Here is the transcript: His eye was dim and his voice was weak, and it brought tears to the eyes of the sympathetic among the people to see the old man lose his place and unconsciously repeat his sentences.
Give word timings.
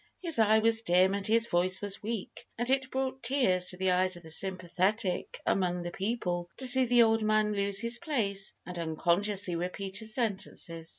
His 0.19 0.39
eye 0.39 0.57
was 0.57 0.81
dim 0.81 1.13
and 1.13 1.27
his 1.27 1.45
voice 1.45 1.79
was 1.79 2.01
weak, 2.01 2.47
and 2.57 2.67
it 2.71 2.89
brought 2.89 3.21
tears 3.21 3.67
to 3.67 3.77
the 3.77 3.91
eyes 3.91 4.17
of 4.17 4.23
the 4.23 4.31
sympathetic 4.31 5.39
among 5.45 5.83
the 5.83 5.91
people 5.91 6.49
to 6.57 6.65
see 6.65 6.85
the 6.85 7.03
old 7.03 7.21
man 7.21 7.53
lose 7.53 7.79
his 7.81 7.99
place 7.99 8.55
and 8.65 8.79
unconsciously 8.79 9.55
repeat 9.55 9.97
his 9.97 10.15
sentences. 10.15 10.89